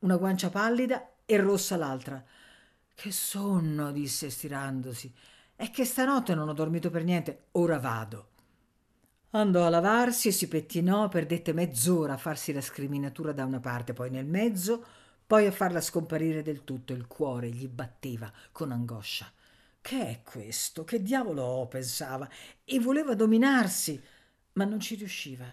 una 0.01 0.17
guancia 0.17 0.51
pallida 0.51 1.11
e 1.25 1.37
rossa 1.39 1.77
l'altra. 1.77 2.23
Che 2.95 3.13
sonno, 3.13 3.93
disse 3.93 4.31
stirandosi. 4.31 5.13
È 5.55 5.71
che 5.71 5.85
stanotte 5.85 6.35
non 6.35 6.49
ho 6.49 6.53
dormito 6.53 6.91
per 6.91 7.05
niente. 7.05 7.47
Ora 7.53 7.79
vado. 7.79 8.28
Andò 9.31 9.67
a 9.67 9.69
lavarsi 9.69 10.33
si 10.33 10.49
pettinò, 10.49 11.09
perdette 11.09 11.53
mezz'ora 11.53 12.15
a 12.15 12.19
farsi 12.19 12.53
la 12.53 12.63
scriminatura 12.63 13.33
da 13.33 13.45
una 13.45 13.61
parte, 13.61 13.93
poi 13.93 14.11
nel 14.11 14.25
mezzo 14.25 14.85
poi 15.29 15.45
a 15.45 15.53
farla 15.53 15.83
scomparire 15.83 16.41
del 16.41 16.65
tutto 16.65 16.95
il 16.95 17.07
cuore 17.07 17.51
gli 17.51 17.69
batteva 17.69 18.33
con 18.51 18.73
angoscia. 18.73 19.31
Che 19.83 20.09
è 20.09 20.23
questo? 20.23 20.85
Che 20.85 21.03
diavolo 21.03 21.43
ho? 21.43 21.67
pensava, 21.69 22.27
e 22.65 22.81
voleva 22.81 23.15
dominarsi, 23.15 24.03
ma 24.55 24.65
non 24.65 24.81
ci 24.81 24.95
riusciva. 24.95 25.45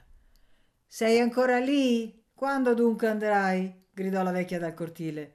Sei 0.87 1.19
ancora 1.19 1.59
lì? 1.59 2.23
Quando 2.33 2.73
dunque 2.73 3.09
andrai? 3.09 3.87
gridò 3.91 4.23
la 4.23 4.31
vecchia 4.31 4.59
dal 4.59 4.73
cortile. 4.73 5.33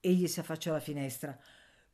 Egli 0.00 0.26
si 0.26 0.40
affacciò 0.40 0.70
alla 0.70 0.80
finestra. 0.80 1.38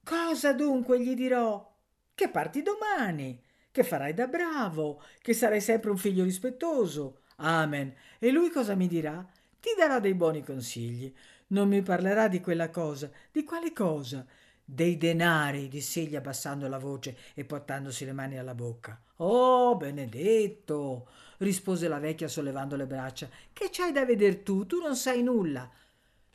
Cosa 0.05 0.53
dunque 0.53 1.03
gli 1.03 1.17
dirò? 1.17 1.77
Che 2.15 2.29
parti 2.29 2.63
domani, 2.63 3.43
che 3.71 3.85
farai 3.85 4.15
da 4.15 4.27
bravo, 4.27 5.03
che 5.21 5.33
sarai 5.33 5.61
sempre 5.61 5.91
un 5.91 5.97
figlio 5.97 6.25
rispettoso. 6.25 7.21
Amen. 7.37 7.95
E 8.19 8.31
lui 8.31 8.51
cosa 8.51 8.75
mi 8.75 8.89
dirà? 8.89 9.27
Ti 9.61 9.71
darà 9.77 10.01
dei 10.01 10.15
buoni 10.15 10.43
consigli. 10.43 11.13
Non 11.49 11.69
mi 11.69 11.83
parlerà 11.83 12.29
di 12.29 12.41
quella 12.41 12.71
cosa. 12.71 13.11
Di 13.31 13.45
quale 13.45 13.73
cosa? 13.73 14.27
Dei 14.65 14.97
denari, 14.97 15.69
disse 15.69 16.01
egli 16.01 16.17
abbassando 16.17 16.69
la 16.69 16.79
voce 16.79 17.17
e 17.35 17.45
portandosi 17.45 18.05
le 18.05 18.13
mani 18.13 18.39
alla 18.39 18.55
bocca. 18.55 19.01
Oh, 19.17 19.77
benedetto, 19.77 21.09
rispose 21.39 21.89
la 21.89 21.99
vecchia 21.99 22.29
sollevando 22.29 22.77
le 22.77 22.87
braccia. 22.87 23.29
Che 23.53 23.69
c'hai 23.71 23.93
da 23.93 24.05
veder 24.05 24.39
tu? 24.39 24.67
Tu 24.67 24.81
non 24.81 24.95
sai 24.95 25.23
nulla. 25.23 25.71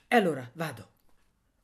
E 0.08 0.16
allora 0.16 0.50
vado. 0.54 0.90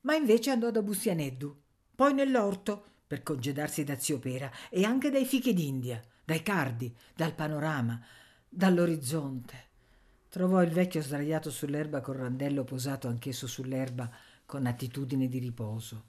Ma 0.02 0.16
invece 0.16 0.52
andò 0.52 0.72
da 0.72 0.82
Bustianeddu, 0.82 1.62
poi 1.96 2.14
nell'orto, 2.14 2.89
per 3.10 3.24
congedarsi 3.24 3.84
da 3.84 3.98
zio 3.98 4.20
Pera 4.20 4.52
e 4.70 4.84
anche 4.84 5.10
dai 5.10 5.26
fichi 5.26 5.56
d'India, 5.56 6.00
dai 6.24 6.44
cardi, 6.44 6.96
dal 7.16 7.34
panorama, 7.34 8.00
dall'orizzonte. 8.48 9.66
Trovò 10.30 10.62
il 10.62 10.70
vecchio 10.70 11.02
sdraiato 11.02 11.50
sull'erba 11.50 12.02
col 12.02 12.18
randello 12.18 12.64
posato 12.64 13.08
anch'esso 13.08 13.48
sull'erba 13.48 14.12
con 14.46 14.68
attitudine 14.68 15.28
di 15.28 15.40
riposo. 15.40 16.04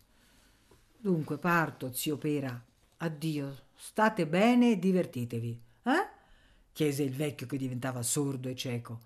Dunque 0.99 1.39
parto, 1.39 1.91
zio 1.91 2.19
Pera. 2.19 2.63
Addio, 2.99 3.57
state 3.75 4.27
bene 4.27 4.73
e 4.73 4.79
divertitevi. 4.79 5.63
Eh? 5.85 6.09
chiese 6.71 7.03
il 7.03 7.15
vecchio 7.15 7.47
che 7.47 7.57
diventava 7.57 8.03
sordo 8.03 8.51
e 8.51 8.55
cieco. 8.55 9.01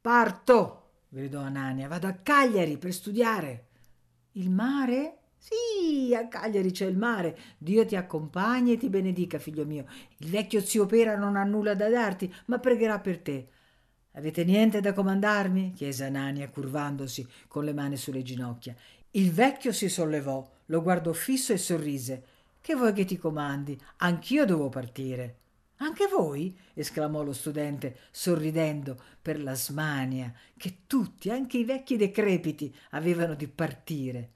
Parto, 0.00 0.90
gridò 1.08 1.40
Anania, 1.40 1.88
vado 1.88 2.06
a 2.06 2.12
Cagliari 2.12 2.78
per 2.78 2.92
studiare. 2.92 3.66
Il 4.34 4.48
mare? 4.48 5.19
Sì, 5.42 6.14
a 6.14 6.28
Cagliari 6.28 6.70
c'è 6.70 6.84
il 6.84 6.98
mare. 6.98 7.38
Dio 7.56 7.86
ti 7.86 7.96
accompagni 7.96 8.74
e 8.74 8.76
ti 8.76 8.90
benedica, 8.90 9.38
figlio 9.38 9.64
mio. 9.64 9.86
Il 10.18 10.28
vecchio 10.28 10.60
zio 10.60 10.84
Pera 10.84 11.16
non 11.16 11.34
ha 11.34 11.44
nulla 11.44 11.74
da 11.74 11.88
darti, 11.88 12.30
ma 12.46 12.58
pregherà 12.58 13.00
per 13.00 13.20
te. 13.20 13.48
Avete 14.12 14.44
niente 14.44 14.82
da 14.82 14.92
comandarmi? 14.92 15.72
chiese 15.72 16.04
Anania, 16.04 16.50
curvandosi 16.50 17.26
con 17.48 17.64
le 17.64 17.72
mani 17.72 17.96
sulle 17.96 18.22
ginocchia. 18.22 18.76
Il 19.12 19.32
vecchio 19.32 19.72
si 19.72 19.88
sollevò, 19.88 20.46
lo 20.66 20.82
guardò 20.82 21.14
fisso 21.14 21.54
e 21.54 21.56
sorrise. 21.56 22.24
Che 22.60 22.74
vuoi 22.74 22.92
che 22.92 23.06
ti 23.06 23.16
comandi? 23.16 23.80
Anch'io 23.96 24.44
devo 24.44 24.68
partire. 24.68 25.38
Anche 25.76 26.06
voi? 26.06 26.54
esclamò 26.74 27.22
lo 27.22 27.32
studente, 27.32 27.96
sorridendo 28.10 29.00
per 29.22 29.42
la 29.42 29.54
smania 29.54 30.30
che 30.54 30.80
tutti, 30.86 31.30
anche 31.30 31.56
i 31.56 31.64
vecchi 31.64 31.96
decrepiti, 31.96 32.74
avevano 32.90 33.32
di 33.34 33.48
partire. 33.48 34.32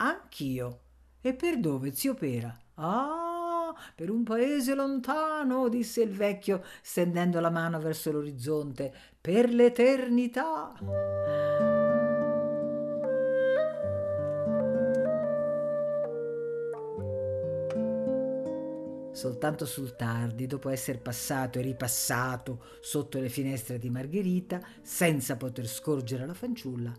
Anch'io. 0.00 0.80
E 1.20 1.34
per 1.34 1.58
dove, 1.58 1.92
zio 1.92 2.14
Pera? 2.14 2.56
Ah, 2.74 3.74
per 3.96 4.10
un 4.10 4.22
paese 4.22 4.74
lontano, 4.74 5.68
disse 5.68 6.02
il 6.02 6.12
vecchio, 6.12 6.62
stendendo 6.82 7.40
la 7.40 7.50
mano 7.50 7.80
verso 7.80 8.12
l'orizzonte, 8.12 8.94
per 9.20 9.50
l'eternità. 9.50 10.72
Soltanto 19.10 19.66
sul 19.66 19.96
tardi, 19.96 20.46
dopo 20.46 20.68
essere 20.68 20.98
passato 20.98 21.58
e 21.58 21.62
ripassato 21.62 22.62
sotto 22.80 23.18
le 23.18 23.28
finestre 23.28 23.80
di 23.80 23.90
Margherita, 23.90 24.60
senza 24.80 25.36
poter 25.36 25.66
scorgere 25.66 26.24
la 26.24 26.34
fanciulla, 26.34 26.94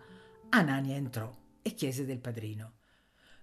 Anania 0.50 0.98
entrò 0.98 1.34
e 1.62 1.74
chiese 1.74 2.04
del 2.06 2.20
padrino. 2.20 2.79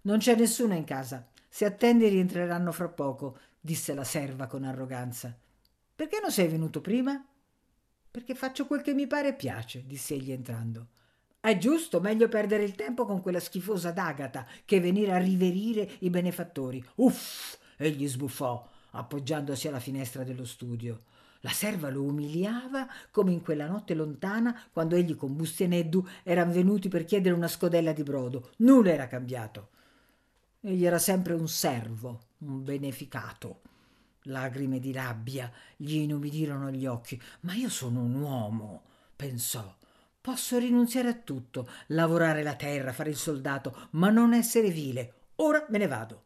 Non 0.06 0.18
c'è 0.18 0.36
nessuno 0.36 0.74
in 0.74 0.84
casa. 0.84 1.26
Se 1.48 1.64
attendi 1.64 2.06
rientreranno 2.06 2.70
fra 2.70 2.88
poco, 2.88 3.38
disse 3.60 3.92
la 3.92 4.04
serva 4.04 4.46
con 4.46 4.62
arroganza. 4.62 5.36
Perché 5.96 6.20
non 6.22 6.30
sei 6.30 6.46
venuto 6.46 6.80
prima? 6.80 7.26
Perché 8.08 8.36
faccio 8.36 8.66
quel 8.66 8.82
che 8.82 8.94
mi 8.94 9.08
pare 9.08 9.28
e 9.30 9.34
piace, 9.34 9.84
disse 9.84 10.14
egli 10.14 10.30
entrando. 10.30 10.86
È 11.40 11.58
giusto, 11.58 12.00
meglio 12.00 12.28
perdere 12.28 12.62
il 12.62 12.76
tempo 12.76 13.04
con 13.04 13.20
quella 13.20 13.40
schifosa 13.40 13.90
d'Agata 13.90 14.46
che 14.64 14.78
venire 14.78 15.10
a 15.12 15.18
riverire 15.18 15.96
i 15.98 16.10
benefattori. 16.10 16.84
Uff! 16.96 17.58
egli 17.76 18.06
sbuffò, 18.06 18.64
appoggiandosi 18.90 19.66
alla 19.66 19.80
finestra 19.80 20.22
dello 20.22 20.44
studio. 20.44 21.02
La 21.40 21.50
serva 21.50 21.90
lo 21.90 22.04
umiliava 22.04 22.86
come 23.10 23.32
in 23.32 23.42
quella 23.42 23.66
notte 23.66 23.94
lontana 23.94 24.56
quando 24.70 24.94
egli 24.94 25.16
con 25.16 25.34
Busti 25.34 25.64
e 25.64 25.66
Neddu 25.66 26.06
erano 26.22 26.52
venuti 26.52 26.88
per 26.88 27.04
chiedere 27.04 27.34
una 27.34 27.48
scodella 27.48 27.92
di 27.92 28.04
brodo. 28.04 28.50
Nulla 28.58 28.92
era 28.92 29.08
cambiato. 29.08 29.70
Egli 30.66 30.84
era 30.84 30.98
sempre 30.98 31.32
un 31.32 31.46
servo, 31.46 32.30
un 32.38 32.64
beneficato. 32.64 33.60
Lagrime 34.22 34.80
di 34.80 34.90
rabbia 34.90 35.48
gli 35.76 35.94
inumidirono 35.94 36.72
gli 36.72 36.86
occhi. 36.86 37.22
Ma 37.42 37.54
io 37.54 37.68
sono 37.68 38.02
un 38.02 38.16
uomo, 38.16 38.82
pensò. 39.14 39.76
Posso 40.20 40.58
rinunziare 40.58 41.08
a 41.08 41.14
tutto, 41.14 41.68
lavorare 41.88 42.42
la 42.42 42.56
terra, 42.56 42.92
fare 42.92 43.10
il 43.10 43.16
soldato, 43.16 43.90
ma 43.92 44.10
non 44.10 44.34
essere 44.34 44.70
vile. 44.70 45.12
Ora 45.36 45.64
me 45.68 45.78
ne 45.78 45.86
vado. 45.86 46.24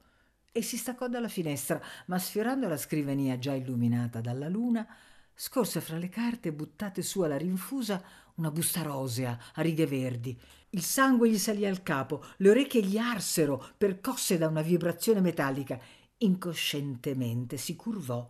E 0.52 0.62
si 0.62 0.78
staccò 0.78 1.06
dalla 1.06 1.28
finestra, 1.28 1.78
ma 2.06 2.18
sfiorando 2.18 2.66
la 2.66 2.78
scrivania 2.78 3.38
già 3.38 3.52
illuminata 3.52 4.22
dalla 4.22 4.48
luna, 4.48 4.88
scorse 5.34 5.82
fra 5.82 5.98
le 5.98 6.08
carte 6.08 6.50
buttate 6.50 7.02
su 7.02 7.20
alla 7.20 7.36
rinfusa 7.36 8.02
una 8.40 8.50
busta 8.50 8.82
rosea 8.82 9.38
a 9.54 9.62
righe 9.62 9.86
verdi 9.86 10.38
il 10.72 10.82
sangue 10.82 11.28
gli 11.28 11.38
salì 11.38 11.66
al 11.66 11.82
capo, 11.82 12.24
le 12.36 12.50
orecchie 12.50 12.82
gli 12.82 12.96
arsero, 12.96 13.72
percosse 13.76 14.38
da 14.38 14.46
una 14.46 14.62
vibrazione 14.62 15.20
metallica. 15.20 15.76
Incoscientemente 16.18 17.56
si 17.56 17.74
curvò 17.74 18.28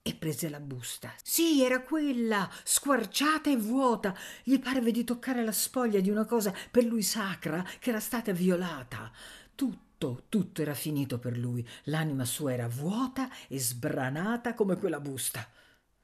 e 0.00 0.14
prese 0.14 0.48
la 0.48 0.60
busta. 0.60 1.12
Sì, 1.22 1.62
era 1.62 1.82
quella, 1.82 2.48
squarciata 2.62 3.50
e 3.50 3.58
vuota. 3.58 4.16
Gli 4.42 4.58
parve 4.58 4.92
di 4.92 5.04
toccare 5.04 5.44
la 5.44 5.52
spoglia 5.52 6.00
di 6.00 6.08
una 6.08 6.24
cosa 6.24 6.54
per 6.70 6.84
lui 6.84 7.02
sacra 7.02 7.62
che 7.78 7.90
era 7.90 8.00
stata 8.00 8.32
violata. 8.32 9.12
Tutto, 9.54 10.24
tutto 10.30 10.62
era 10.62 10.74
finito 10.74 11.18
per 11.18 11.36
lui. 11.36 11.66
L'anima 11.84 12.24
sua 12.24 12.54
era 12.54 12.66
vuota 12.66 13.28
e 13.46 13.58
sbranata 13.60 14.54
come 14.54 14.78
quella 14.78 15.00
busta. 15.00 15.46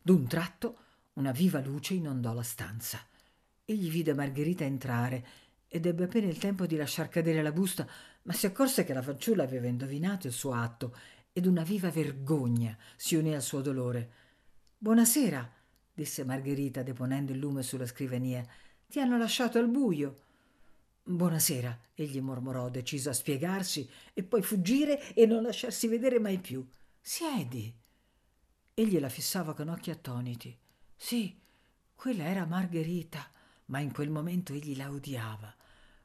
D'un 0.03 0.27
tratto 0.27 0.77
una 1.15 1.33
viva 1.33 1.61
luce 1.61 1.95
inondò 1.95 2.35
la 2.35 2.43
stanza. 2.43 3.01
Egli 3.71 3.89
vide 3.89 4.15
Margherita 4.15 4.65
entrare 4.65 5.25
ed 5.69 5.87
ebbe 5.87 6.05
appena 6.05 6.27
il 6.27 6.39
tempo 6.39 6.67
di 6.67 6.75
lasciar 6.75 7.09
cadere 7.09 7.41
la 7.41 7.53
busta, 7.53 7.87
ma 8.23 8.33
si 8.33 8.47
accorse 8.47 8.83
che 8.83 8.93
la 8.93 9.01
fanciulla 9.01 9.45
aveva 9.45 9.69
indovinato 9.69 10.27
il 10.27 10.33
suo 10.33 10.55
atto 10.55 10.97
ed 11.33 11.47
una 11.47 11.63
viva 11.63 11.89
vergogna 11.89 12.77
si 12.97 13.15
unì 13.15 13.33
al 13.33 13.43
suo 13.43 13.61
dolore. 13.61 14.11
Buonasera, 14.77 15.49
disse 15.95 16.25
Margherita 16.25 16.83
deponendo 16.83 17.31
il 17.31 17.39
lume 17.39 17.63
sulla 17.63 17.87
scrivania. 17.87 18.45
Ti 18.89 18.99
hanno 18.99 19.17
lasciato 19.17 19.61
al 19.61 19.69
buio. 19.69 20.23
Buonasera, 21.05 21.79
egli 21.95 22.21
mormorò, 22.21 22.71
deciso 22.71 23.11
a 23.11 23.13
spiegarsi 23.13 23.89
e 24.13 24.25
poi 24.25 24.43
fuggire 24.43 25.15
e 25.15 25.27
non 25.27 25.43
lasciarsi 25.43 25.87
vedere 25.87 26.19
mai 26.19 26.41
più. 26.41 26.67
Siedi. 27.01 27.73
Egli 28.75 28.99
la 28.99 29.09
fissava 29.09 29.55
con 29.55 29.69
occhi 29.69 29.91
attoniti. 29.91 30.59
Sì, 30.97 31.39
quella 31.95 32.25
era 32.25 32.45
Margherita, 32.47 33.31
ma 33.71 33.79
in 33.79 33.93
quel 33.93 34.11
momento 34.11 34.53
egli 34.53 34.77
la 34.77 34.91
odiava. 34.91 35.53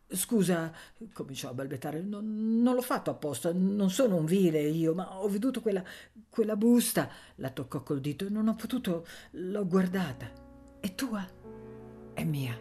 Scusa, 0.08 0.72
cominciò 1.14 1.50
a 1.50 1.54
balbettare, 1.54 2.02
non, 2.02 2.62
non, 2.62 2.76
l'ho 2.76 2.82
fatto 2.82 3.10
apposta, 3.10 3.52
non 3.52 3.90
sono 3.90 4.16
un 4.16 4.26
vile 4.26 4.62
io, 4.62 4.94
ma 4.94 5.20
ho 5.20 5.28
veduto 5.28 5.62
quella, 5.62 5.84
quella 6.30 6.56
busta, 6.56 7.10
la 7.36 7.50
toccò 7.50 7.82
col 7.82 8.02
dito, 8.02 8.30
non 8.30 8.48
ho 8.48 8.56
potuto, 8.56 9.06
l'ho 9.32 9.68
guardata. 9.68 10.32
È 10.80 10.94
tua? 10.94 11.28
È 12.14 12.24
mia. 12.24 12.58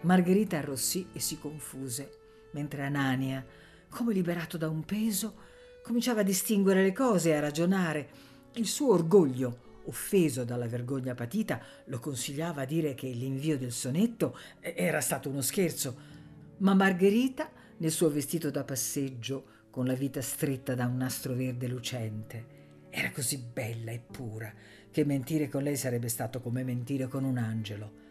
Margherita 0.00 0.58
arrossì 0.58 1.08
e 1.12 1.20
si 1.20 1.38
confuse, 1.38 2.48
mentre 2.52 2.82
Anania, 2.82 3.44
come 3.88 4.12
liberato 4.12 4.56
da 4.56 4.68
un 4.68 4.84
peso, 4.84 5.34
cominciava 5.82 6.20
a 6.20 6.24
distinguere 6.24 6.82
le 6.82 6.92
cose 6.92 7.30
e 7.30 7.34
a 7.34 7.40
ragionare. 7.40 8.08
Il 8.54 8.66
suo 8.66 8.92
orgoglio 8.92 9.64
offeso 9.86 10.44
dalla 10.44 10.66
vergogna 10.66 11.14
patita, 11.14 11.60
lo 11.86 11.98
consigliava 11.98 12.62
a 12.62 12.66
dire 12.66 12.94
che 12.94 13.08
l'invio 13.08 13.58
del 13.58 13.72
sonetto 13.72 14.38
era 14.60 15.00
stato 15.00 15.28
uno 15.28 15.40
scherzo. 15.40 16.14
Ma 16.58 16.74
Margherita, 16.74 17.50
nel 17.78 17.90
suo 17.90 18.10
vestito 18.10 18.50
da 18.50 18.64
passeggio, 18.64 19.54
con 19.70 19.84
la 19.84 19.94
vita 19.94 20.22
stretta 20.22 20.74
da 20.74 20.86
un 20.86 20.96
nastro 20.96 21.34
verde 21.34 21.66
lucente, 21.66 22.54
era 22.90 23.10
così 23.10 23.36
bella 23.38 23.90
e 23.90 24.00
pura 24.00 24.52
che 24.90 25.04
mentire 25.04 25.48
con 25.48 25.62
lei 25.62 25.76
sarebbe 25.76 26.08
stato 26.08 26.40
come 26.40 26.64
mentire 26.64 27.08
con 27.08 27.24
un 27.24 27.36
angelo. 27.36 28.04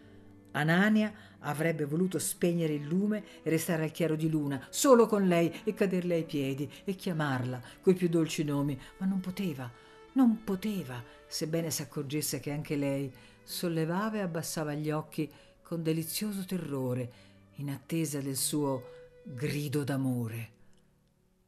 Anania 0.51 1.11
avrebbe 1.39 1.85
voluto 1.85 2.19
spegnere 2.19 2.73
il 2.73 2.85
lume 2.85 3.23
e 3.43 3.49
restare 3.49 3.83
al 3.83 3.91
chiaro 3.91 4.15
di 4.15 4.29
luna, 4.29 4.65
solo 4.69 5.07
con 5.07 5.27
lei 5.27 5.51
e 5.63 5.73
caderle 5.73 6.15
ai 6.15 6.23
piedi 6.23 6.71
e 6.83 6.95
chiamarla 6.95 7.61
coi 7.81 7.95
più 7.95 8.07
dolci 8.07 8.43
nomi, 8.43 8.79
ma 8.99 9.05
non 9.05 9.19
poteva 9.19 9.69
non 10.15 10.43
poteva, 10.43 11.03
sebbene 11.27 11.69
s'accorgesse 11.71 12.39
che 12.39 12.51
anche 12.51 12.75
lei 12.75 13.13
sollevava 13.43 14.17
e 14.17 14.21
abbassava 14.21 14.73
gli 14.73 14.89
occhi 14.89 15.31
con 15.61 15.83
delizioso 15.83 16.45
terrore, 16.45 17.23
in 17.55 17.69
attesa 17.69 18.19
del 18.19 18.35
suo 18.35 19.11
grido 19.23 19.83
d'amore. 19.83 20.53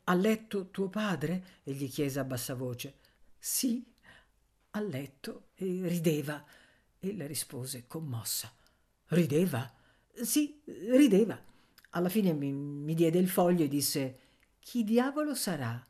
Ha 0.06 0.14
letto 0.14 0.70
tuo 0.70 0.88
padre? 0.88 1.60
egli 1.64 1.90
chiese 1.90 2.20
a 2.20 2.24
bassa 2.24 2.56
voce. 2.56 2.96
Sì, 3.38 3.86
ha 4.72 4.80
letto 4.82 5.50
e 5.56 5.82
rideva. 5.88 6.44
Ella 7.00 7.28
rispose 7.28 7.86
commossa. 7.88 8.52
Rideva? 9.08 9.72
Sì, 10.14 10.62
rideva. 10.66 11.40
Alla 11.92 12.10
fine 12.10 12.34
mi, 12.34 12.52
mi 12.52 12.94
diede 12.94 13.20
il 13.20 13.30
foglio 13.30 13.64
e 13.66 13.68
disse: 13.68 14.20
Chi 14.60 14.84
diavolo 14.84 15.36
sarà? 15.36 15.86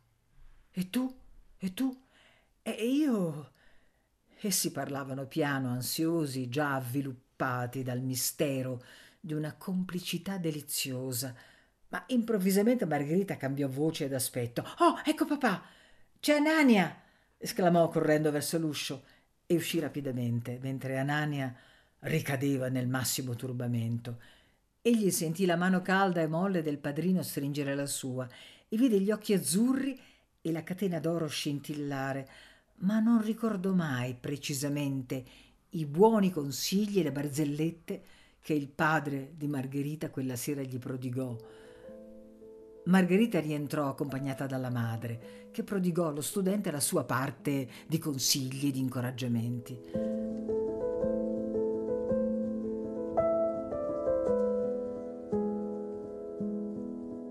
E 0.71 0.89
tu? 0.89 1.15
E 1.57 1.73
tu? 1.73 2.06
E 2.67 2.85
io... 2.85 3.51
Essi 4.41 4.73
parlavano 4.73 5.25
piano, 5.25 5.69
ansiosi, 5.69 6.49
già 6.49 6.75
avviluppati 6.75 7.81
dal 7.81 8.01
mistero 8.01 8.83
di 9.21 9.33
una 9.33 9.55
complicità 9.55 10.37
deliziosa. 10.37 11.33
Ma 11.87 12.03
improvvisamente 12.07 12.85
Margherita 12.85 13.37
cambiò 13.37 13.69
voce 13.69 14.03
ed 14.03 14.13
aspetto. 14.13 14.65
Oh, 14.79 14.99
ecco 15.05 15.23
papà! 15.23 15.63
C'è 16.19 16.35
Anania! 16.35 17.03
esclamò 17.37 17.87
correndo 17.87 18.31
verso 18.31 18.57
l'uscio 18.57 19.05
e 19.45 19.55
uscì 19.55 19.79
rapidamente, 19.79 20.59
mentre 20.61 20.97
Anania 20.97 21.55
ricadeva 21.99 22.67
nel 22.67 22.89
massimo 22.89 23.35
turbamento. 23.35 24.19
Egli 24.81 25.09
sentì 25.09 25.45
la 25.45 25.55
mano 25.55 25.81
calda 25.81 26.19
e 26.19 26.27
molle 26.27 26.61
del 26.61 26.79
padrino 26.79 27.23
stringere 27.23 27.75
la 27.75 27.85
sua 27.85 28.27
e 28.67 28.75
vide 28.75 28.99
gli 28.99 29.09
occhi 29.09 29.31
azzurri 29.31 29.97
e 30.41 30.51
la 30.51 30.63
catena 30.63 30.99
d'oro 30.99 31.27
scintillare 31.27 32.27
ma 32.79 32.99
non 32.99 33.21
ricordo 33.21 33.73
mai 33.73 34.15
precisamente 34.15 35.23
i 35.69 35.85
buoni 35.85 36.31
consigli 36.31 36.99
e 36.99 37.03
le 37.03 37.11
barzellette 37.11 38.03
che 38.39 38.53
il 38.53 38.67
padre 38.69 39.33
di 39.35 39.47
Margherita 39.47 40.09
quella 40.09 40.35
sera 40.35 40.61
gli 40.61 40.77
prodigò. 40.77 41.35
Margherita 42.85 43.39
rientrò 43.41 43.89
accompagnata 43.89 44.45
dalla 44.45 44.69
madre, 44.69 45.49
che 45.51 45.63
prodigò 45.63 46.07
allo 46.07 46.21
studente 46.21 46.71
la 46.71 46.79
sua 46.79 47.03
parte 47.03 47.67
di 47.85 47.97
consigli 47.97 48.67
e 48.67 48.71
di 48.71 48.79
incoraggiamenti. 48.79 49.79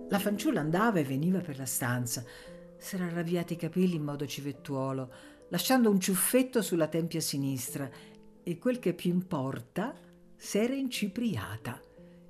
La 0.09 0.19
fanciulla 0.19 0.61
andava 0.61 0.99
e 0.99 1.05
veniva 1.05 1.41
per 1.41 1.57
la 1.57 1.65
stanza, 1.65 2.23
s'era 2.77 3.09
ravviati 3.09 3.55
i 3.55 3.57
capelli 3.57 3.95
in 3.95 4.03
modo 4.03 4.27
civettuolo, 4.27 5.11
lasciando 5.49 5.91
un 5.91 6.01
ciuffetto 6.01 6.63
sulla 6.63 6.89
tempia 6.89 7.21
sinistra 7.21 7.89
e 8.43 8.59
quel 8.59 8.79
che 8.79 8.95
più 8.95 9.11
importa, 9.11 9.95
s'era 10.37 10.75
incipriata. 10.75 11.81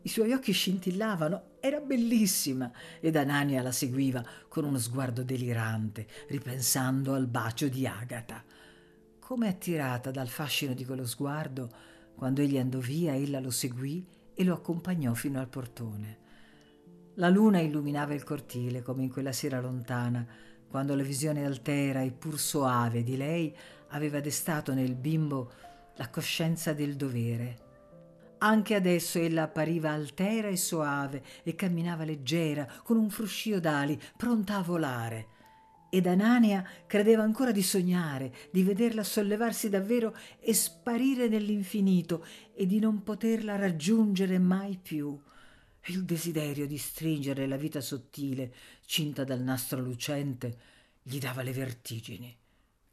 I 0.02 0.08
suoi 0.08 0.32
occhi 0.32 0.52
scintillavano, 0.52 1.54
era 1.60 1.80
bellissima 1.80 2.70
ed 3.00 3.16
Anania 3.16 3.60
la 3.60 3.72
seguiva 3.72 4.24
con 4.48 4.64
uno 4.64 4.78
sguardo 4.78 5.24
delirante, 5.24 6.06
ripensando 6.28 7.12
al 7.12 7.26
bacio 7.26 7.68
di 7.68 7.86
Agata. 7.86 8.44
Come 9.18 9.48
attirata 9.48 10.12
dal 10.12 10.28
fascino 10.28 10.74
di 10.74 10.84
quello 10.84 11.04
sguardo, 11.04 11.68
quando 12.14 12.40
egli 12.40 12.56
andò 12.56 12.78
via, 12.78 13.16
ella 13.16 13.40
lo 13.40 13.50
seguì 13.50 14.06
e 14.32 14.44
lo 14.44 14.54
accompagnò 14.54 15.12
fino 15.14 15.40
al 15.40 15.48
portone. 15.48 16.18
La 17.14 17.28
luna 17.28 17.58
illuminava 17.58 18.14
il 18.14 18.22
cortile 18.22 18.82
come 18.82 19.02
in 19.02 19.10
quella 19.10 19.32
sera 19.32 19.60
lontana, 19.60 20.24
quando 20.76 20.94
la 20.94 21.04
visione 21.04 21.46
altera 21.46 22.02
e 22.02 22.10
pur 22.10 22.38
soave 22.38 23.02
di 23.02 23.16
lei 23.16 23.50
aveva 23.92 24.20
destato 24.20 24.74
nel 24.74 24.94
bimbo 24.94 25.50
la 25.96 26.10
coscienza 26.10 26.74
del 26.74 26.96
dovere. 26.96 27.56
Anche 28.40 28.74
adesso 28.74 29.18
ella 29.18 29.44
appariva 29.44 29.92
altera 29.92 30.48
e 30.48 30.56
soave 30.58 31.22
e 31.44 31.54
camminava 31.54 32.04
leggera, 32.04 32.70
con 32.82 32.98
un 32.98 33.08
fruscio 33.08 33.58
d'ali, 33.58 33.98
pronta 34.18 34.56
a 34.56 34.62
volare. 34.62 35.28
Ed 35.88 36.06
Anania 36.06 36.62
credeva 36.86 37.22
ancora 37.22 37.52
di 37.52 37.62
sognare, 37.62 38.30
di 38.50 38.62
vederla 38.62 39.02
sollevarsi 39.02 39.70
davvero 39.70 40.14
e 40.38 40.52
sparire 40.52 41.26
nell'infinito 41.26 42.22
e 42.54 42.66
di 42.66 42.80
non 42.80 43.02
poterla 43.02 43.56
raggiungere 43.56 44.38
mai 44.38 44.78
più. 44.82 45.18
Il 45.88 46.04
desiderio 46.04 46.66
di 46.66 46.78
stringere 46.78 47.46
la 47.46 47.56
vita 47.56 47.80
sottile, 47.80 48.52
cinta 48.86 49.24
dal 49.24 49.42
nastro 49.42 49.80
lucente, 49.80 50.58
gli 51.02 51.18
dava 51.18 51.42
le 51.42 51.52
vertigini. 51.52 52.34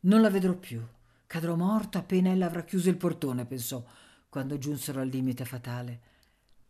Non 0.01 0.21
la 0.21 0.29
vedrò 0.29 0.53
più. 0.53 0.86
Cadrò 1.25 1.56
morta 1.56 1.99
appena 1.99 2.29
ella 2.29 2.47
avrà 2.47 2.63
chiuso 2.63 2.89
il 2.89 2.97
portone, 2.97 3.45
pensò, 3.45 3.84
quando 4.27 4.58
giunsero 4.58 4.99
al 4.99 5.08
limite 5.08 5.45
fatale. 5.45 6.01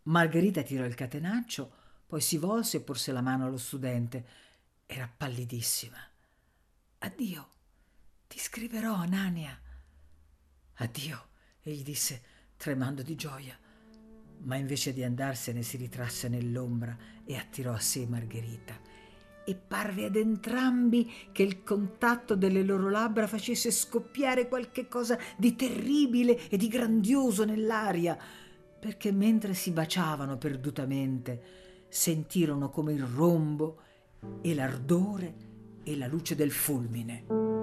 Margherita 0.04 0.62
tirò 0.62 0.86
il 0.86 0.96
catenaccio, 0.96 1.72
poi 2.06 2.22
si 2.22 2.38
volse 2.38 2.78
e 2.78 2.82
porse 2.82 3.12
la 3.12 3.22
mano 3.22 3.46
allo 3.46 3.58
studente. 3.58 4.26
Era 4.86 5.12
pallidissima. 5.16 5.98
Addio, 7.00 7.50
ti 8.28 8.38
scriverò, 8.38 8.94
Anania. 8.94 9.60
Addio, 10.76 11.28
egli 11.62 11.82
disse, 11.82 12.22
tremando 12.56 13.02
di 13.02 13.16
gioia 13.16 13.58
ma 14.44 14.56
invece 14.56 14.94
di 14.94 15.04
andarsene 15.04 15.62
si 15.62 15.78
ritrasse 15.78 16.28
nell'ombra 16.28 16.98
e 17.24 17.36
attirò 17.38 17.74
a 17.74 17.80
sé 17.80 18.06
Margherita. 18.06 18.78
E 19.46 19.56
parve 19.56 20.06
ad 20.06 20.16
entrambi 20.16 21.12
che 21.32 21.44
il 21.44 21.64
contatto 21.64 22.36
delle 22.36 22.64
loro 22.64 22.90
labbra 22.90 23.28
facesse 23.28 23.72
scoppiare 23.72 24.48
qualche 24.48 24.88
cosa 24.88 25.18
di 25.38 25.56
terribile 25.56 26.50
e 26.50 26.58
di 26.58 26.68
grandioso 26.68 27.44
nell'aria, 27.44 28.18
perché 28.80 29.12
mentre 29.12 29.54
si 29.54 29.72
baciavano 29.72 30.38
perdutamente 30.38 31.62
sentirono 31.94 32.72
come 32.72 32.94
il 32.94 33.04
rombo 33.04 33.78
e 34.42 34.56
l'ardore 34.56 35.36
e 35.84 35.96
la 35.96 36.08
luce 36.08 36.34
del 36.36 36.52
fulmine. 36.52 37.63